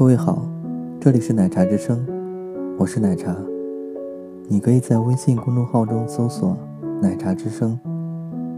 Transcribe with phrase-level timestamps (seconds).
[0.00, 0.48] 各位好，
[0.98, 2.02] 这里是奶茶之声，
[2.78, 3.36] 我是奶茶。
[4.48, 6.56] 你可以在微信公众号中搜索
[7.02, 7.78] “奶茶之声”，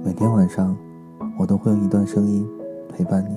[0.07, 0.77] 每天晚上
[1.37, 2.47] 我都会用一段声音
[2.89, 3.37] 陪伴你。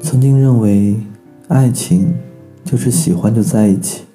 [0.00, 0.96] 曾经认为
[1.48, 2.14] 爱情
[2.64, 4.06] 就是喜欢就在一起，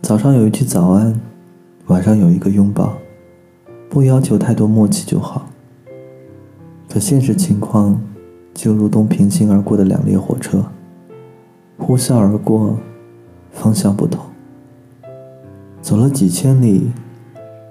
[0.00, 1.20] 早上有一句早安，
[1.88, 2.94] 晚上有一个拥抱，
[3.90, 5.50] 不要求太多默契就好。
[6.94, 8.00] 可现实情况
[8.54, 10.64] 就如同平行而过的两列火车，
[11.76, 12.78] 呼啸而过，
[13.50, 14.24] 方向不同。
[15.82, 16.92] 走了几千里，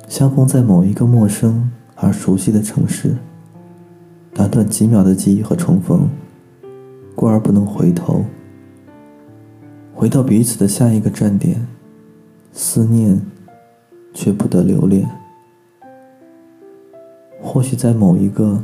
[0.09, 3.15] 相逢在某一个陌生而熟悉的城市，
[4.33, 6.09] 短短几秒的记忆和重逢，
[7.15, 8.25] 过而不能回头，
[9.93, 11.65] 回到彼此的下一个站点，
[12.51, 13.21] 思念
[14.13, 15.09] 却不得留恋。
[17.41, 18.61] 或许在某一个。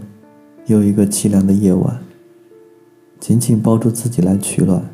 [0.69, 1.99] 又一个凄凉的夜晚，
[3.19, 4.87] 紧紧抱住自己来取暖，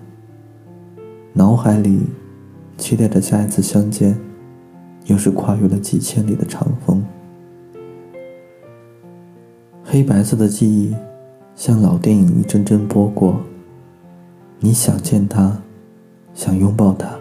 [1.34, 2.00] 脑海里
[2.78, 4.18] 期待着下一次相见，
[5.08, 7.04] 又是跨越了几千里的长风。
[9.84, 10.96] 黑白色的记忆
[11.58, 13.42] 像老电影一帧帧播过，
[14.62, 15.62] 你想见他，
[16.34, 17.20] 想拥抱他，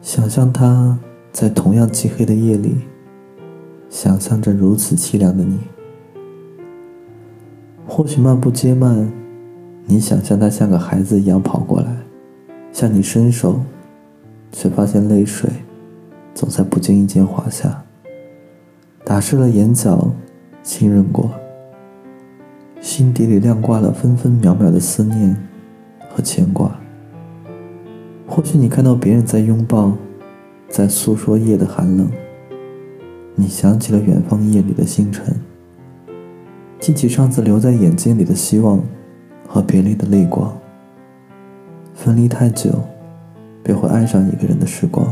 [0.00, 0.96] 想象他
[1.32, 2.76] 在同样漆黑的夜里，
[3.88, 5.58] 想象着如此凄凉的你。
[7.86, 9.10] 或许漫步街漫，
[9.84, 11.96] 你想象他像个孩子一样跑过来，
[12.72, 13.60] 向你伸手，
[14.52, 15.50] 却发现泪水
[16.34, 17.82] 总在不经意间滑下，
[19.04, 20.12] 打湿了眼角，
[20.62, 21.30] 浸润过，
[22.80, 25.36] 心底里亮挂了分分秒秒的思念
[26.08, 26.78] 和牵挂。
[28.26, 29.92] 或许你看到别人在拥抱，
[30.68, 32.08] 在诉说夜的寒冷，
[33.34, 35.34] 你想起了远方夜里的星辰。
[36.80, 38.82] 记起上次留在眼睛里的希望
[39.46, 40.50] 和别离的泪光，
[41.92, 42.70] 分离太久，
[43.62, 45.06] 便会爱上一个人的时光，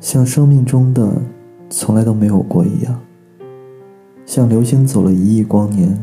[0.00, 1.22] 像生命中的
[1.70, 3.00] 从来都没有过一样，
[4.26, 5.96] 像流星走了一亿光年，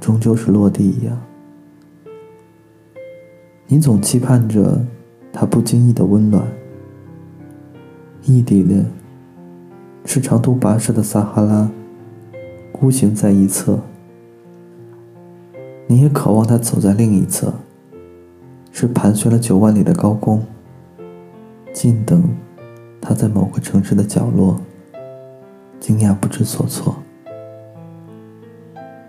[0.00, 1.20] 终究是落地一样。
[3.66, 4.82] 你总期盼着
[5.30, 6.42] 他不经意的温暖，
[8.24, 8.86] 异地恋
[10.06, 11.70] 是长途跋涉的撒哈拉。
[12.78, 13.78] 孤行在一侧，
[15.86, 17.52] 你也渴望他走在另一侧。
[18.70, 20.44] 是盘旋了九万里的高空，
[21.72, 22.22] 静等
[23.00, 24.60] 他在某个城市的角落，
[25.80, 26.94] 惊讶不知所措。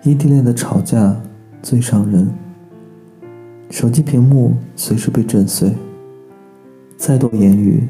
[0.04, 1.18] 异地恋的吵架
[1.62, 2.30] 最伤人，
[3.70, 5.74] 手机屏幕随时被震碎，
[6.96, 7.86] 再多言语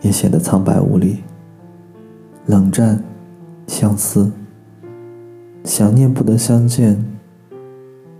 [0.00, 1.24] 也显得苍白无力。
[2.46, 3.02] 冷战，
[3.66, 4.30] 相思。
[5.64, 7.04] 想念不得相见，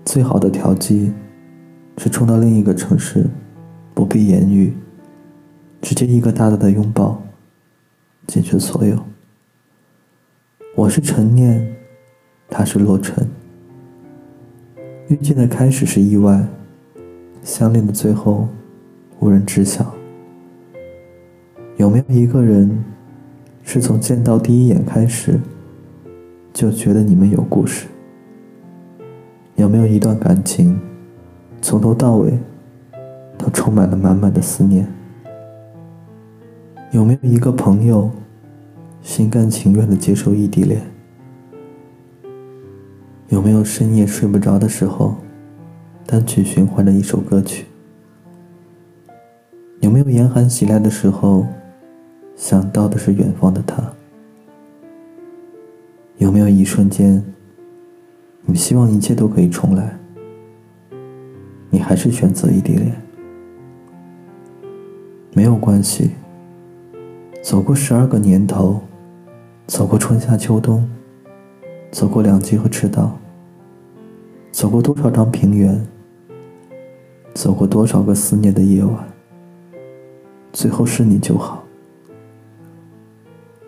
[0.04, 1.12] 最好的调剂
[1.97, 3.26] 是冲到另一个城市，
[3.94, 4.75] 不必言语，
[5.81, 7.22] 直接一个大大的拥抱，
[8.26, 8.99] 解决所有。
[10.75, 11.75] 我是陈念，
[12.50, 13.26] 他是洛尘。
[15.09, 16.47] 遇见的开始是意外，
[17.43, 18.47] 相恋的最后
[19.20, 19.94] 无人知晓。
[21.78, 22.84] 有没有一个人，
[23.62, 25.41] 是从见到第一眼开始？
[26.59, 27.87] 就觉得你们有故事。
[29.55, 30.77] 有没有一段感情，
[31.63, 32.37] 从头到尾
[33.39, 34.85] 都充满了满满的思念？
[36.91, 38.11] 有没有一个朋友，
[39.03, 40.83] 心甘情愿的接受异地恋？
[43.29, 45.15] 有没有深夜睡不着的时候，
[46.07, 47.67] 单曲循环着一首歌曲？
[49.79, 51.47] 有没有严寒袭来的时候，
[52.35, 53.81] 想到的是远方的他？
[56.19, 57.23] 有没有一瞬间，
[58.45, 59.97] 你希望一切都可以重来？
[61.71, 62.93] 你还是选择异地恋？
[65.33, 66.11] 没有关系。
[67.41, 68.81] 走过十二个年头，
[69.69, 70.91] 走过春夏秋冬，
[71.93, 73.17] 走过两极和赤道，
[74.50, 75.87] 走过多少张平原，
[77.32, 79.09] 走过多少个思念的夜晚，
[80.53, 81.65] 最后是你就好。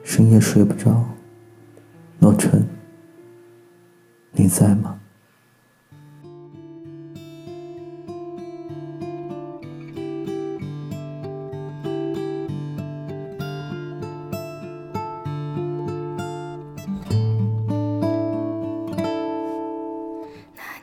[0.02, 1.04] 深夜睡不着。
[2.20, 2.68] 洛尘，
[4.32, 4.98] 你在吗？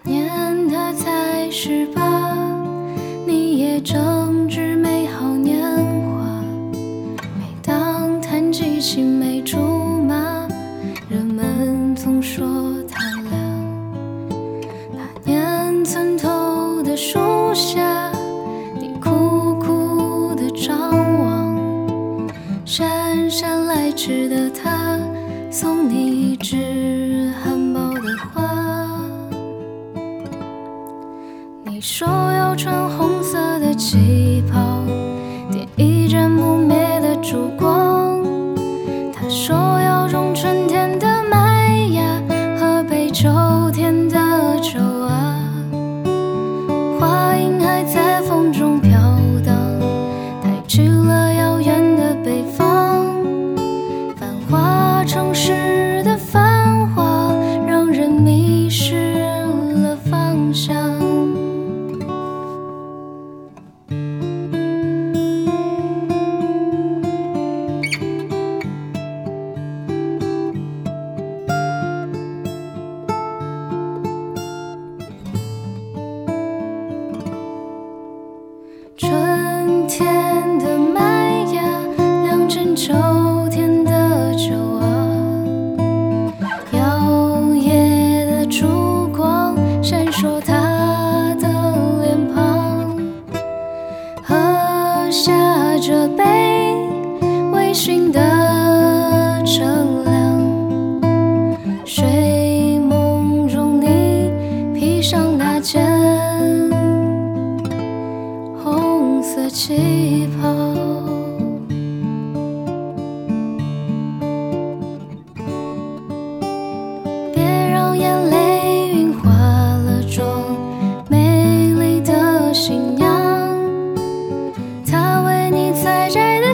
[0.04, 2.47] 那年他才十八，
[25.68, 28.98] 送你一只含苞的花。
[31.66, 34.77] 你说要穿红色的旗袍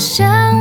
[0.03, 0.52] 想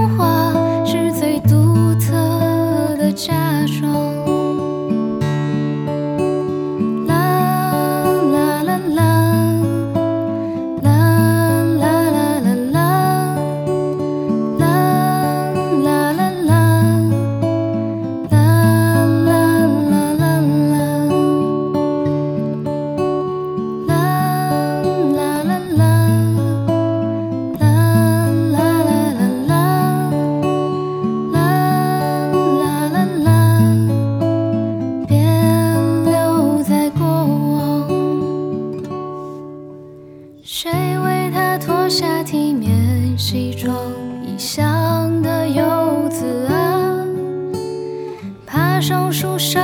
[49.22, 49.60] 束手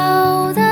[0.55, 0.68] 的